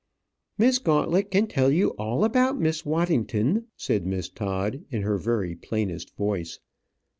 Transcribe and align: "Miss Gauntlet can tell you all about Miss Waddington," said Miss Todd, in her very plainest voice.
"Miss 0.57 0.79
Gauntlet 0.79 1.29
can 1.29 1.45
tell 1.45 1.69
you 1.69 1.89
all 1.89 2.23
about 2.25 2.59
Miss 2.59 2.87
Waddington," 2.87 3.67
said 3.77 4.03
Miss 4.03 4.29
Todd, 4.29 4.83
in 4.89 5.03
her 5.03 5.19
very 5.19 5.53
plainest 5.55 6.15
voice. 6.17 6.57